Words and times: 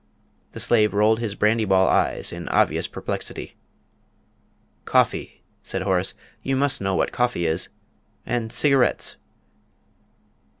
The 0.53 0.59
slave 0.59 0.95
rolled 0.95 1.19
his 1.19 1.35
brandy 1.35 1.63
ball 1.63 1.87
eyes 1.87 2.33
in 2.33 2.49
obvious 2.49 2.87
perplexity. 2.87 3.55
"Coffee," 4.83 5.43
said 5.61 5.83
Horace; 5.83 6.15
"you 6.41 6.55
must 6.55 6.81
know 6.81 6.95
what 6.95 7.11
coffee 7.11 7.45
is. 7.45 7.69
And 8.25 8.51
cigarettes. 8.51 9.17